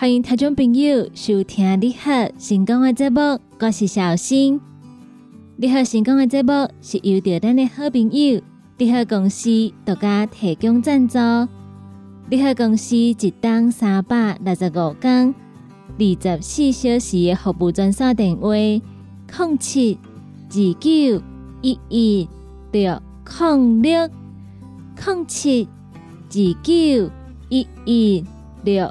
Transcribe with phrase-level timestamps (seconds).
[0.00, 4.58] 欢迎听众朋友收听你好成功的节目，我是小新。
[5.58, 8.40] 你好成功的节目是由着咱的好朋友
[8.78, 9.50] 你好公司
[9.84, 11.18] 独家提供赞助。
[12.30, 15.34] 你好公司一档三百六十五天
[15.98, 19.98] 二十四小时的服务专线电话：零七
[20.48, 21.22] 二九
[21.60, 22.28] 一一
[22.72, 24.08] 六零六
[25.04, 25.68] 零七
[26.30, 27.10] 二九
[27.50, 28.24] 一一
[28.64, 28.90] 六。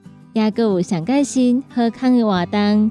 [0.33, 2.89] 也阁有上开心、好康的活动，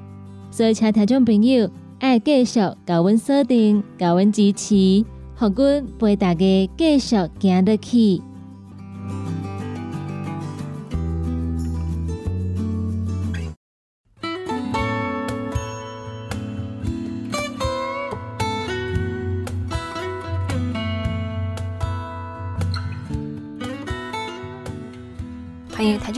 [0.50, 5.04] 所以请听众朋友爱继续高阮锁定、高阮支持，
[5.36, 8.20] 互阮陪大家继续行得去。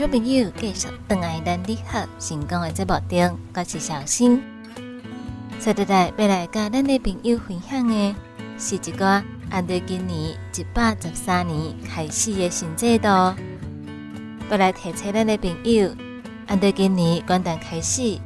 [0.03, 4.43] 众朋友继续等爱咱你好成功的节目中，我是小新。
[5.57, 8.13] 接下来要来甲咱的朋友分享的
[8.59, 9.05] 是一个
[9.49, 13.07] 按照今年一百十三年开始的新制度。
[13.07, 15.89] 要来提醒咱的朋友，
[16.47, 18.19] 按照今年元旦开始，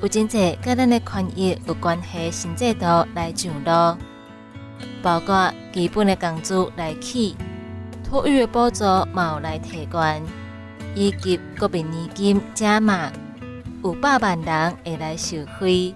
[0.00, 3.98] 有真济甲咱的权益有关系新制度来上路，
[5.02, 7.36] 包括基本的工资来起，
[8.02, 10.22] 托育的补助有来提悬。
[10.94, 13.12] 以及国民年金加码，
[13.82, 15.94] 有百万人会来受惠，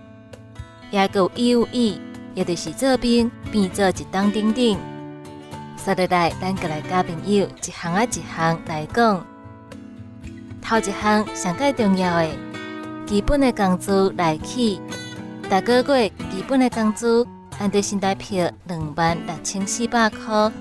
[0.91, 2.00] 也有 U E，
[2.34, 4.76] 也就是做兵变做一档等等。
[5.76, 9.26] 说落来，咱个来交朋友一项啊一项来讲。
[10.60, 12.28] 头一项上介重要的，
[13.04, 14.81] 基本的工资来起，
[15.50, 17.26] 大个月基本的工资
[17.58, 20.52] 按照新台票两万六千四百块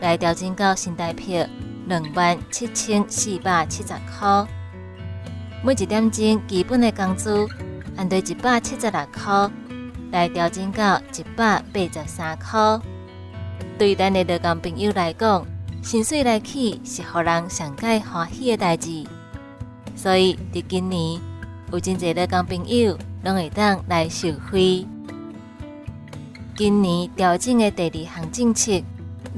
[0.00, 1.46] 来调整到新台票。
[1.88, 4.46] 两万七千四百七十块，
[5.64, 7.48] 每一点钟基本的工资
[7.96, 9.50] 按对一百七十六块
[10.12, 12.78] 来调整到一百八十三块。
[13.78, 15.46] 对咱的劳工朋友来讲，
[15.82, 19.06] 薪水来起是互人上介欢喜的代志，
[19.96, 21.18] 所以伫今年
[21.72, 24.86] 有真侪劳工朋友拢会当来受惠。
[26.54, 28.84] 今年调整的第二项政策。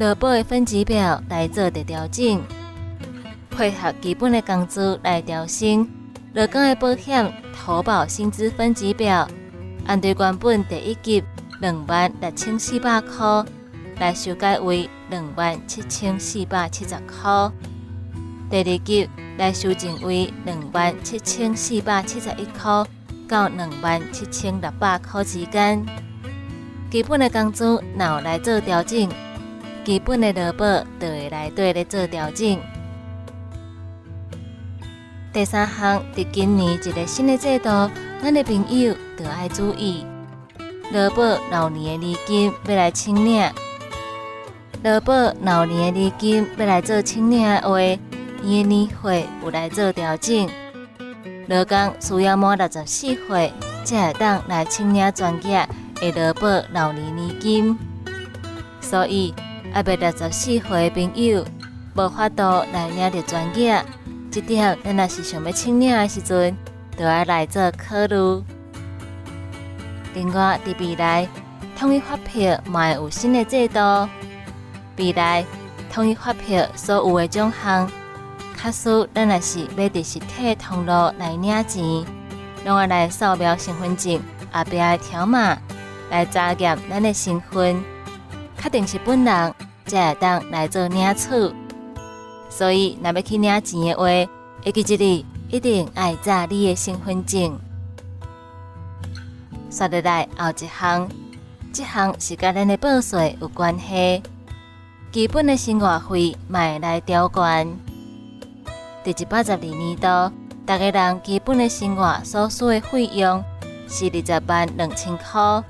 [0.00, 2.41] 劳保的分级表来做的调整，
[3.50, 5.87] 配合基本的工资来调升。
[6.32, 9.29] 劳工的保险投保薪资分级表，
[9.85, 11.23] 按对原本第一级
[11.61, 13.44] 两万六千四百块，
[13.99, 17.53] 来修改为两万七千四百七十块；
[18.49, 19.06] 第二级
[19.37, 22.87] 来修正为两万七千四百七十一块
[23.29, 25.85] 到两万七千六百块之间。
[26.91, 29.06] 基本的工资哪来做调整？
[29.85, 30.65] 基本的劳保
[30.99, 32.59] 就会来对咧做调整。
[35.32, 37.69] 第三项，伫今年一个新的制度，
[38.23, 40.05] 咱的朋友就要注意，
[40.93, 43.49] 劳保老年的年金要来清领，
[44.82, 47.81] 劳保老年的年金要来做清领的话，
[48.43, 50.49] 伊的年岁有来做调整。
[51.47, 53.53] 劳工需要满六十四岁，
[53.85, 55.69] 才会当来清领专业
[56.00, 57.79] 的劳保老年年金。
[58.81, 59.32] 所以，
[59.72, 61.44] 阿未六十四岁的朋友
[61.94, 63.84] 无法度来领着专业，
[64.31, 66.56] 这点咱若是想要清领的时阵。
[66.99, 68.44] 就要来做考虑。
[70.12, 71.26] 另外，伫未来
[71.75, 73.81] 统一发票嘛会有新的制度。
[74.99, 75.43] 未来
[75.90, 77.90] 统一发票所有的奖项，
[78.55, 81.82] 卡数咱也是要伫实体通路来领钱，
[82.67, 84.20] 拢要来扫描身份证
[84.52, 85.56] 后壁的条码
[86.11, 87.82] 来查验咱的身份，
[88.61, 89.55] 确定是本人
[89.87, 91.55] 才会当来做领取。
[92.49, 94.05] 所以，若要去领钱的话，
[94.65, 95.25] 会记一日。
[95.51, 97.59] 一定爱查你的身份证。
[99.69, 101.09] 说得来后一项，
[101.73, 104.23] 这项是甲咱的报税有关系。
[105.11, 107.67] 基本的生活费买来调关。
[109.03, 110.33] 第一百十二年度，
[110.65, 113.43] 大家人基本的生活所需的费用
[113.89, 115.65] 是二十万两千块，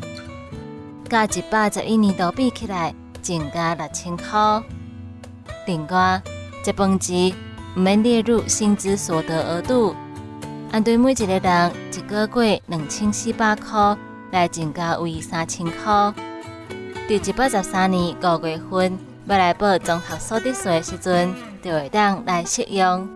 [1.10, 4.62] 甲一百十一年度比起来，增加六千块。
[5.66, 6.22] 另外，
[6.64, 7.34] 这饭钱。
[7.76, 9.94] 毋免列入薪资所得额度，
[10.72, 13.96] 按对每一个人一个月两千四百块
[14.32, 16.12] 来增加为三千块。
[17.06, 23.08] 第一百十三年五月份要来报综合所得税时阵，就会当来适用。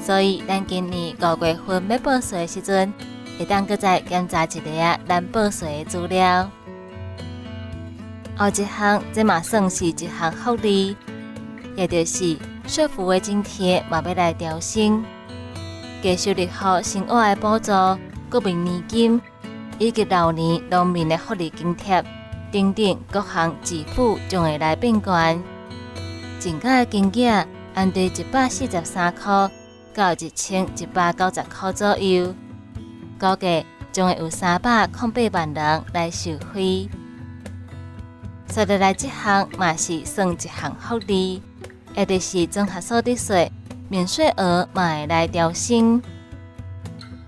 [0.00, 2.92] 所以，咱今年五月份要报税时阵，
[3.40, 6.48] 会当搁再检查一下咱报税的资料。
[8.38, 10.96] 后一项，这嘛算是一项福利，
[11.76, 12.36] 也就是。
[12.68, 15.02] 社福的津贴嘛要来调升，
[16.02, 17.72] 继续日后生活的补助、
[18.30, 19.18] 国民年金
[19.78, 22.04] 以及老年农民的福利津贴
[22.52, 25.42] 等等各项支付将会来变悬。
[26.38, 29.50] 增加的金额按对一百四十三块
[29.94, 32.34] 到一千一百九十块左右，
[33.18, 36.86] 估计将会有三百零八万人来受惠。
[38.58, 41.40] 说得来，这项嘛是算一项福利。
[41.94, 43.52] 也就是综合所得税
[43.88, 46.02] 免税额嘛会来调升，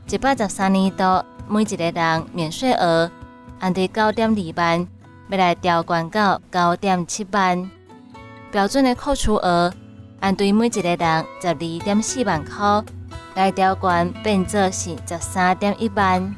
[0.09, 3.09] 一百十三年度每一个人免税额
[3.61, 4.89] 按对九点二万，
[5.29, 7.71] 要来调悬到九点七万。
[8.51, 9.73] 标准的扣除额
[10.19, 12.83] 按对每一个人十二点四万块，
[13.37, 16.35] 来调悬变作是十三点一万。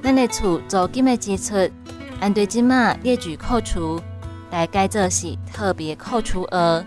[0.00, 1.68] 咱的厝租金的支出
[2.20, 4.00] 按对即马列举扣除，
[4.50, 6.84] 来改作是特别扣除额。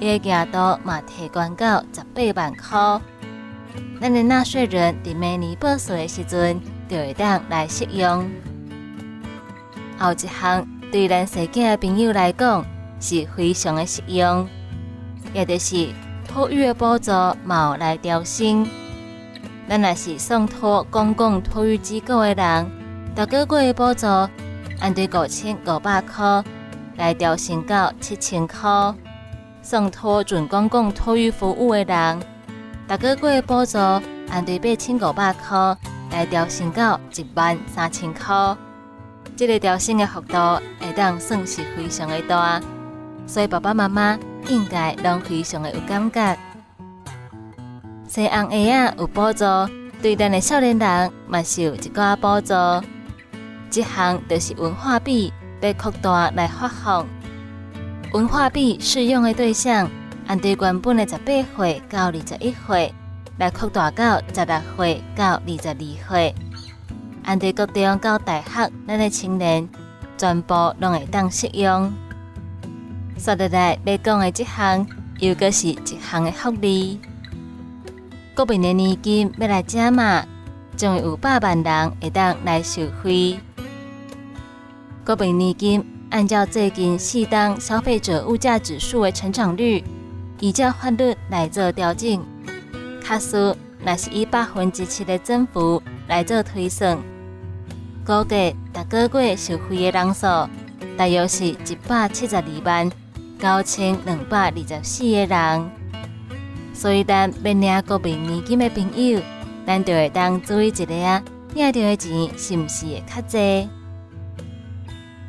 [0.00, 3.00] 伊个额度嘛提悬到十八万块，
[4.00, 8.28] 咱的纳税人伫每年报税的时阵，就会当来适用。
[9.98, 12.62] 后一项对咱世界的朋友来讲
[13.00, 14.46] 是非常的实用，
[15.32, 15.88] 也就是
[16.28, 17.10] 托育的补助
[17.44, 18.68] 嘛来调升。
[19.68, 22.70] 咱若是送托公共托育机构的人，
[23.14, 24.06] 逐个月的补助
[24.80, 26.44] 按对五千五百块
[26.96, 28.94] 来调升到七千块。
[29.62, 32.20] 送托准公共托育服务的人，
[32.88, 33.78] 逐个月补助
[34.30, 35.76] 按对八千五百块
[36.12, 38.56] 来调升到一万三千块。
[39.36, 40.36] 这个调升的幅度
[40.78, 42.60] 会当算是非常的大，
[43.26, 44.16] 所以爸爸妈妈
[44.48, 46.38] 应该拢非常的有感觉。
[48.06, 49.44] 西红柿啊有补助，
[50.00, 52.54] 对咱的少年人嘛是有一个补助。
[53.76, 55.30] 这项就是文化币
[55.60, 57.06] 被扩大来发放。
[58.14, 59.86] 文化币适用的对象，
[60.26, 62.94] 按对原本的十八岁到二十一岁，
[63.36, 66.34] 来扩大到十六岁到二十二岁。
[67.24, 69.68] 按对高中到大学，咱的青年
[70.16, 71.92] 全部拢会当适用。
[73.18, 74.86] 说得来，要讲的这项，
[75.18, 76.98] 又个是一项的福利。
[78.34, 80.24] 国民的年金要来加码，
[80.78, 83.38] 将有百万人会当来受惠。
[85.06, 85.86] 国民年金。
[86.10, 89.84] 按照最近四档消费者物价指数的成长率，
[90.40, 92.20] 依照法律来做调整。
[93.00, 96.98] 卡数那是以百分之七的增幅来做推算，
[98.04, 100.26] 估计逐个月受惠的人数
[100.96, 102.90] 大约是一百七十二万
[103.38, 105.70] 九千两百二十四个人。
[106.72, 109.20] 所以，咱要领国民年金的朋友，
[109.66, 111.22] 咱就会当注意一下，
[111.54, 113.68] 领到的钱是毋是会较济？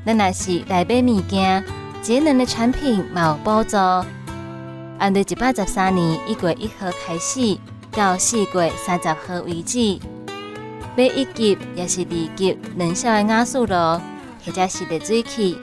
[0.08, 1.62] 咱若是来买物件，
[2.02, 3.76] 节能的产品嘛有补助。
[5.00, 7.58] 按对一百十三年一月一号开始，
[7.92, 10.00] 到四月三十号为止，
[10.96, 15.60] 买一级也是二级能效的瓦斯炉，或者是热水器，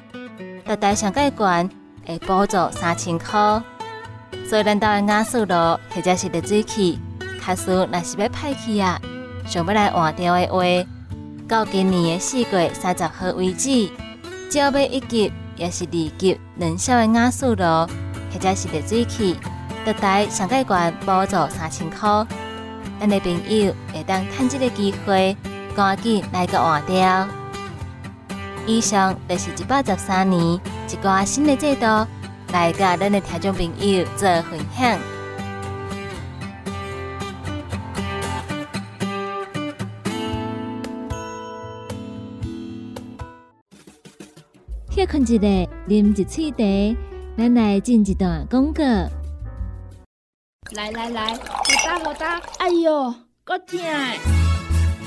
[0.66, 1.70] 大台上盖悬
[2.04, 3.62] 会补助三千块。
[4.46, 5.54] 所以咱家的瓦斯炉
[5.88, 6.98] 或者是热水器，
[7.40, 9.00] 卡数若是要歹去啊，
[9.46, 10.62] 想要来换掉的话，
[11.48, 13.88] 到今年的四月三十号为止，
[14.54, 19.37] 只要买一级也是二级能烧的瓦斯炉或者是热水器，
[19.84, 22.25] 大台上盖悬补助三千块。
[23.00, 25.37] 咱的朋友会当趁这个机会，
[25.75, 27.26] 赶紧来个换掉。
[28.64, 31.87] 以上就是一百十三年一个新的制度，
[32.52, 35.13] 来甲咱的听众朋友做分享。
[44.94, 45.40] 歇困一下，
[45.88, 46.96] 啉一喙茶，
[47.36, 48.84] 咱来进一段广告。
[50.76, 51.40] 来来来，好
[51.84, 52.40] 打好打！
[52.58, 53.76] 哎哟，够痛！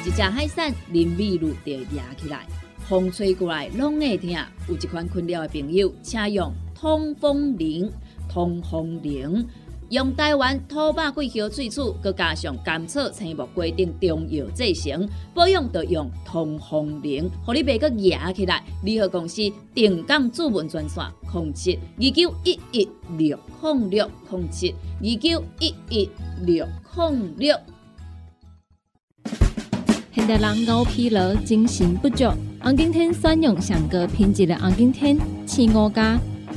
[0.06, 2.46] 一只海扇淋雨露就压起来，
[2.80, 4.30] 风吹过来拢会痛。
[4.68, 7.90] 有一款困扰的朋友，请用通风铃。
[8.30, 9.48] 通风铃
[9.90, 18.62] 用台湾土白桂花萃取，佮加上甘草、青木规定中药制成，保养要用通风铃，互你袂佮压起来。
[18.84, 19.42] 联合公司
[19.74, 26.10] 定岗主文专线：零七二九一一六零六零七二九一一
[26.46, 26.68] 六
[26.98, 27.58] 零六。
[30.12, 32.26] 现代人熬疲劳、精神不足，
[32.62, 36.20] 红景天选用上个品质的红景天青五加。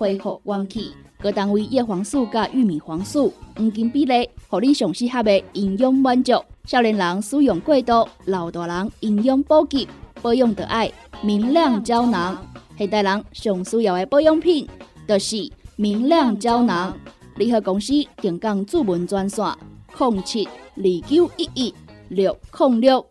[0.00, 6.32] 恢复元气，各单位叶黄素加玉米黄素黄金比例，互你上适合的营养满足。
[6.64, 9.86] 少年人使用过度，老大人营养补给，
[10.22, 10.90] 保养的爱
[11.22, 12.42] 明亮胶囊。
[12.78, 14.66] 现代人上需要的保养品，
[15.06, 15.36] 就是
[15.76, 16.96] 明亮胶囊。
[17.36, 17.92] 联合公司
[18.22, 19.44] 定岗主文专线：
[19.98, 21.74] 零七二九一一
[22.08, 23.04] 六零六。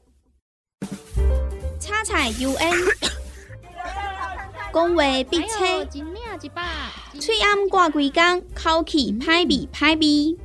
[1.79, 3.08] 叉彩 UN，
[4.73, 5.85] 讲话必车。
[7.19, 10.37] 嘴暗挂几工，口气歹味歹味，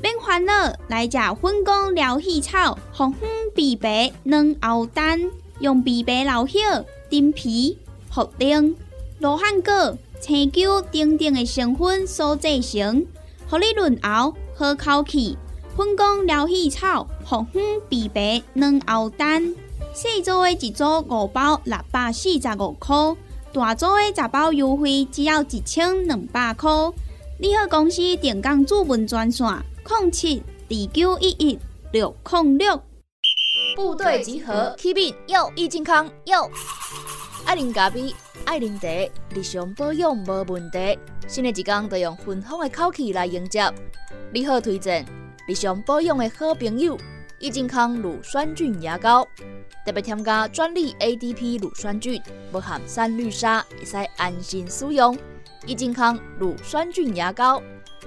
[0.00, 0.52] 免烦恼，
[0.88, 6.62] 来食粉工疗气草，红粉枇杷软熬蛋，用枇杷老叶、
[7.10, 7.76] 丁皮、
[8.12, 8.74] 茯苓、
[9.18, 13.04] 罗汉果、青椒等等的成分所制成，
[13.48, 15.36] 互你润喉好口气。
[15.76, 19.54] 粉工疗气草，红粉枇杷软熬蛋，
[19.92, 22.94] 细组的一组五包，六百四十五块。
[23.52, 26.70] 大组的十包优惠只要一千两百块。
[27.38, 29.46] 你好，公司电工主文专线：
[30.00, 31.58] 零七二九一一
[31.92, 32.80] 六零六。
[33.76, 36.48] 部队集合，启禀要益健康要。
[37.44, 38.14] 爱啉咖啡，
[38.46, 38.88] 爱啉茶，
[39.34, 40.98] 日常保养无问题。
[41.28, 43.70] 新的一天要用芬芳的口气来迎接。
[44.32, 45.04] 你好，推荐
[45.46, 46.96] 日常保养的好朋友——
[47.42, 49.26] 益健康乳酸菌牙膏。
[49.84, 52.22] 特别添加专利 ADP 乳酸菌，
[52.52, 55.18] 不含三氯沙，会使安心使用。
[55.66, 57.60] 益健康乳酸菌牙膏，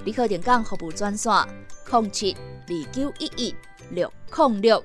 [0.06, 1.34] 立刻点讲服务专线：
[1.92, 3.54] 零七二九一一
[3.92, 4.82] 六零六。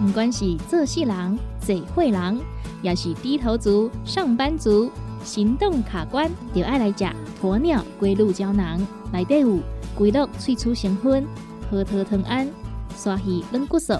[0.00, 2.40] 不管是做事人、嘴会人，
[2.80, 4.90] 也是低头族、上班族，
[5.22, 8.80] 行动卡关，就爱来讲鸵鸟龟鹿胶囊，
[9.12, 9.58] 内底有
[9.96, 11.26] 龟鹿萃取成分，
[11.70, 12.46] 核桃藤胺。
[12.96, 13.92] 刷鱼软骨素，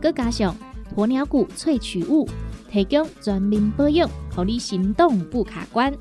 [0.00, 0.56] 佮加上
[0.96, 2.26] 鸵鸟骨萃取物，
[2.70, 5.92] 提供全面保养，让你行动不卡关。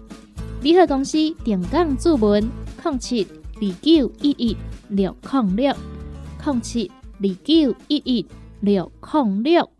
[0.61, 2.49] 联合公司定岗注文：
[2.83, 5.75] 零七二九一一六零六
[6.45, 6.89] 零七
[7.19, 8.25] 二九一一
[8.61, 9.76] 六零六。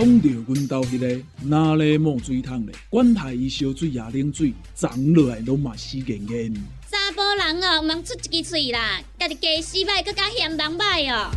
[0.00, 2.74] 讲到阮兜迄个哪里冒水桶咧？
[2.88, 6.54] 管他伊烧水也冷水，长落来拢嘛死硬硬。
[6.90, 11.30] 查甫人哦，毋出一支喙啦，家己家洗歹，更加嫌人歹哦。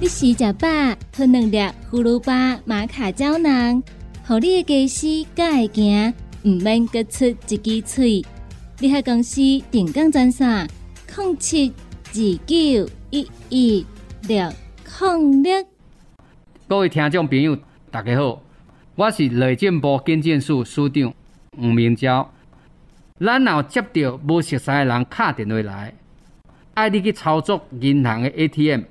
[0.00, 0.68] 你洗食饱，
[1.10, 1.58] 吞两粒
[1.90, 3.82] 葫芦巴、玛卡胶囊，
[4.24, 6.14] 互你的家洗才会行，
[6.44, 8.24] 毋免各出一支喙。
[8.78, 9.40] 你喺公司
[9.72, 10.70] 定岗专线：
[11.16, 11.72] 零七
[12.14, 12.14] 二
[12.46, 13.86] 九一一
[14.28, 14.52] 六
[15.00, 15.69] 零六。
[16.70, 17.58] 各位听众朋友，
[17.90, 18.40] 大家好，
[18.94, 21.12] 我是雷政部建建署署长
[21.58, 22.32] 吴明昭。
[23.18, 25.92] 咱若接到无熟悉的人敲电话来，
[26.74, 28.82] 爱你去操作银行的 ATM，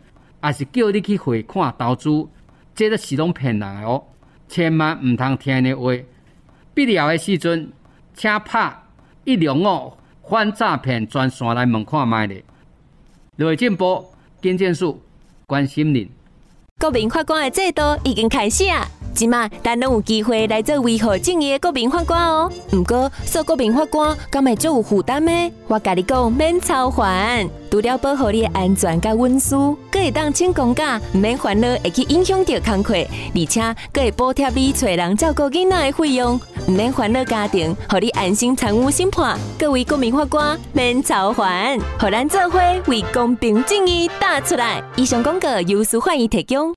[0.44, 2.28] 也是叫你去汇款投资，
[2.76, 4.04] 这都是拢骗人的哦！
[4.50, 5.94] 千万唔通听的话。
[6.74, 7.72] 必要的时阵，
[8.14, 8.78] 请拍
[9.24, 9.94] 一零五
[10.30, 12.44] 反诈骗专线来问看卖咧。
[13.38, 14.06] 内政部
[14.42, 15.02] 经建署
[15.46, 16.10] 关心您。
[16.80, 18.88] 国民法官的制度已经开始啊！
[19.14, 22.50] 即马咱拢有机会来做维护正义的国民法官哦。
[22.72, 25.52] 毋过做国民法官，敢会做有负担呢？
[25.68, 29.58] 我甲你讲，免操烦，除了保护你的安全甲隐私，
[29.92, 39.36] 阁会当请公假，免烦恼会去影响到工课，而且阁会补贴你找人照顾囡仔的费用，毋免烦恼家庭，互你安心参与审判。
[39.58, 44.80] 各位国民法官，免操烦，互咱做伙为公平正义打出来。
[44.96, 46.76] 以上广告由司法院提供。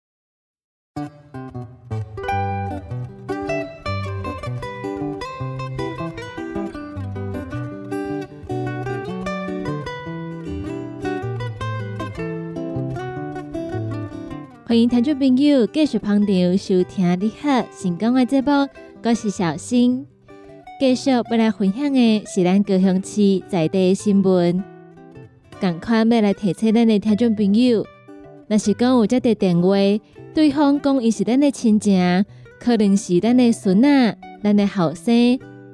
[14.65, 18.67] 欢迎听众朋友继续捧场收听你好成功的节目，
[19.05, 20.07] 我是小新。
[20.79, 24.63] 继续要来分享的是咱高雄市在地新闻。
[25.61, 27.85] 赶快要来提醒咱的听众朋友，
[28.47, 29.77] 若是讲有接到电话，
[30.33, 31.99] 对方讲伊是咱的亲戚，
[32.61, 35.13] 可能是咱的孙仔、咱的后生，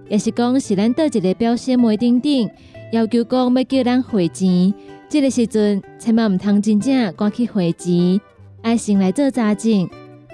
[0.09, 2.51] 也是讲是咱倒一个表兄妹等等，
[2.93, 4.73] 要求讲要叫咱汇钱，
[5.11, 8.19] 这个时阵千万毋通真正赶去汇钱。
[8.63, 9.89] 爱先来做查证，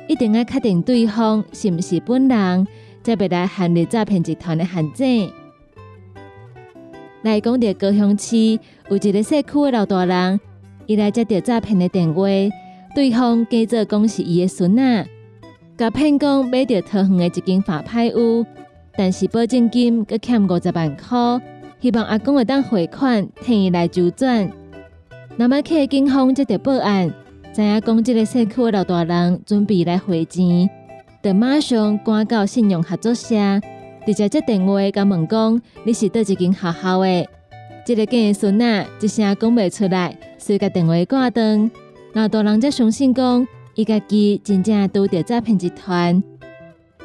[0.08, 2.66] 一定要确定对方是毋是本人，
[3.04, 5.30] 才别来陷入诈骗集团的陷阱。
[7.20, 8.58] 来讲到高雄市
[8.88, 10.40] 有一个社区的老大人，
[10.86, 12.22] 伊来接到诈骗的电话，
[12.94, 15.06] 对方假作讲是伊的孙仔，
[15.76, 18.46] 甲骗讲买到桃园的一间法拍屋，
[18.96, 21.42] 但是保证金阁欠五十万块，
[21.80, 24.50] 希望阿公会当汇款替伊来周转。
[25.36, 27.12] 那么去警方接到报案。
[27.52, 30.68] 知影讲，即个社区的老大人准备来汇钱，
[31.24, 33.34] 就马上赶到信用合作社，
[34.04, 37.26] 直接接电话甲问讲：你是倒一间学校的？
[37.86, 41.70] 即个囡孙仔一声讲袂出来，随甲电话挂断。
[42.12, 46.22] 老大人则相信讲，伊家己真正拄着诈骗集团，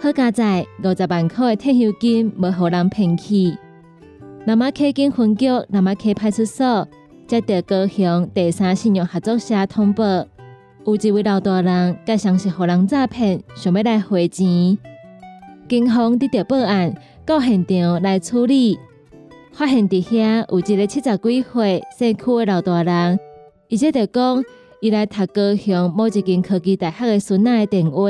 [0.02, 3.56] 好佳在五十万块的退休金无互人骗去。
[4.44, 6.86] 那么去警分局，那么去派出所，
[7.26, 10.04] 接到高雄第三信用合作社通报。
[10.86, 14.78] 有一位老大人，甲像是互人诈骗，想要来汇钱。
[15.68, 18.80] 警方得到报案，到现场来处理，
[19.52, 23.20] 发现伫遐有一个七十几岁社区的老大人，
[23.70, 24.44] 而且着讲
[24.80, 28.08] 伊来读高雄某一间科技大学的孙仔的电话。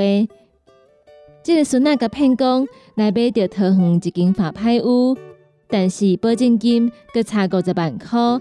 [1.43, 5.17] 这个孙仔甲骗讲来买着桃园一间法拍屋，
[5.67, 8.39] 但是保证金阁差五十万块，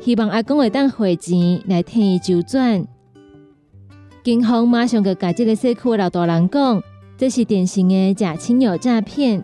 [0.00, 2.86] 希望阿公会当汇钱来替伊周转。
[4.24, 6.80] 警方马上就甲这个社区的老大人讲，
[7.18, 9.42] 这是典型的假亲友诈骗。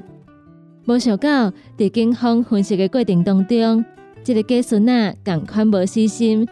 [0.85, 3.85] 没想到，在警方分析的过程当中，
[4.23, 6.47] 这个假孙仔赶快无细心，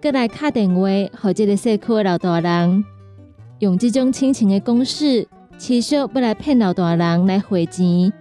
[0.00, 2.84] 过来敲电话，和这个社区的老大人
[3.58, 5.26] 用这种亲情的公式，
[5.58, 8.12] 持续要来骗老大人来汇钱。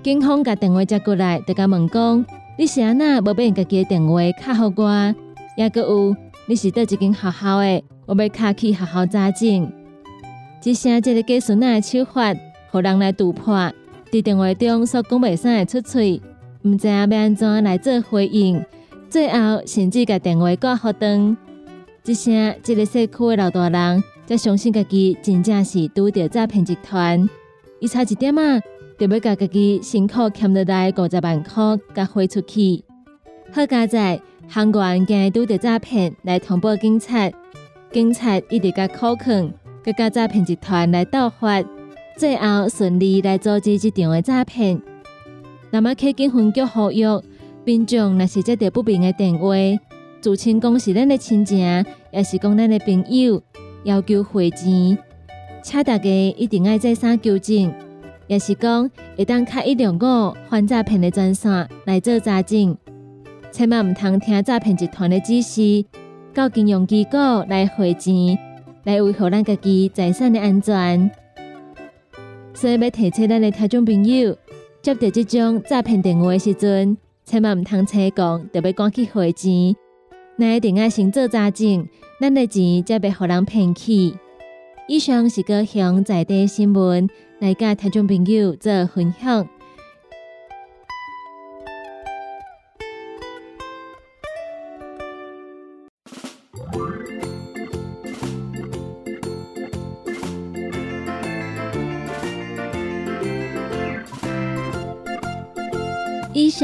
[0.00, 2.24] 警方甲电话接过来，就甲问讲：
[2.56, 5.14] 你是安那无把家己的电话卡好我？
[5.56, 6.14] 也个有，
[6.50, 7.84] 你是倒一间学校的？
[8.06, 9.70] 我要卡去学校查证，
[10.62, 12.34] 只剩这个假孙仔的手法，
[12.70, 13.70] 互人来突破。
[14.10, 16.22] 伫电话中所讲袂使出嘴，
[16.62, 18.64] 毋知影要安怎来做回应。
[19.10, 21.36] 最后甚至甲电话挂互断。
[22.02, 27.28] 只剩这个社区的老大人，才相信家己真正是拄着诈骗集团。
[27.78, 28.58] 伊差一点啊，
[28.98, 32.82] 就要甲家己辛苦欠落来五十万块，甲汇出去。
[33.52, 37.30] 好佳在，行员惊拄着诈骗，来通报警察。
[37.92, 39.52] 警察一直甲考劝，
[39.84, 41.62] 佮甲诈骗集团来斗法，
[42.16, 44.80] 最后顺利来阻止这场的诈骗。
[45.70, 47.04] 那么，去警分局呼吁
[47.64, 49.54] 民众，若是接到不明的电话，
[50.20, 51.58] 自称讲是咱的亲戚，
[52.10, 53.42] 也是讲咱的朋友，
[53.84, 54.96] 要求汇钱，
[55.62, 57.72] 请大家一定要再三纠正，
[58.26, 62.76] 也是讲会当开一两个反诈骗的专线来做查证，
[63.50, 65.84] 千万唔通听诈骗集团的指示。
[66.34, 68.38] 到金融机构来汇钱，
[68.84, 71.10] 来维护咱家己财产的安全。
[72.54, 74.36] 所以要提醒咱的听众朋友，
[74.80, 79.74] 接到这种诈骗电话的时阵，千万唔通扯讲，特别赶去汇钱，
[80.36, 81.88] 那一定要先做查证，
[82.20, 84.14] 咱的钱才别互人骗去。
[84.86, 87.08] 以上是高雄在地新闻，
[87.40, 89.48] 来甲听众朋友做分享。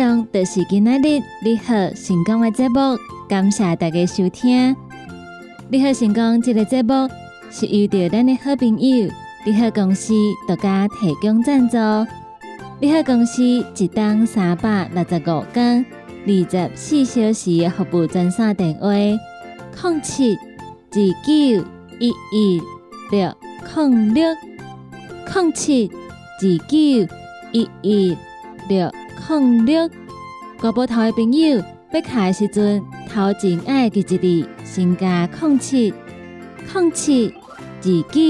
[0.05, 2.79] 上就是今仔日你好成功的节目，
[3.27, 4.77] 感谢大家收听。
[5.71, 7.09] 你好成功这个节目
[7.51, 9.11] 是由着咱的好朋友
[9.47, 10.12] 你好公司
[10.47, 11.79] 独家提供赞助。
[12.83, 15.87] 你好公司一档三百六十五天、
[16.27, 21.67] 二十四小时服务专线电话：零七二九
[21.99, 22.62] 一一
[23.11, 23.35] 六
[23.75, 24.23] 零六
[25.33, 27.14] 零七二九
[27.53, 28.19] 一一
[28.69, 28.93] 六
[29.29, 29.88] 零六。
[30.61, 35.92] 国宝头的朋友要卡的时阵，头前爱记一字，先加零七
[36.72, 37.35] 零七
[37.83, 38.20] 二九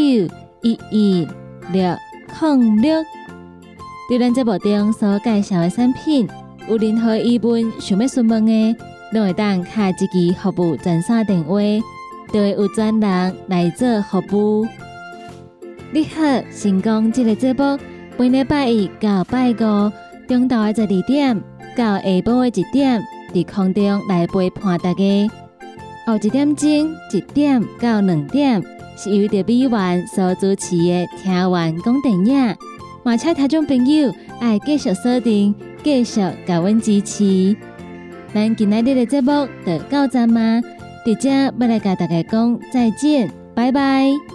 [0.62, 1.28] 一一
[1.72, 1.96] 六
[2.40, 3.04] 零六。
[4.08, 6.28] 对咱节目中所介绍的产品，
[6.68, 8.76] 有任何疑问想要询问的，
[9.12, 10.06] 都会当卡一支
[10.40, 11.60] 服务专线电话，
[12.32, 14.66] 就会有专人来做服务。
[15.92, 16.20] 你好，
[16.50, 17.78] 成功这个节目，
[18.18, 19.92] 每礼拜一到拜五
[20.26, 21.40] 中昼的十二点
[21.76, 25.30] 到下晡的一点，伫空中来陪伴大家。
[26.06, 26.68] 后一点钟
[27.12, 28.62] 一点到两点，
[28.96, 32.56] 是由着美元所主持的听完讲电影。
[33.02, 37.56] 马车听众朋友爱继续锁定，继续甲阮支持。
[38.32, 40.60] 咱今仔日的节目就到这吗？
[41.06, 44.33] 伫遮要来甲大家讲再见，拜拜。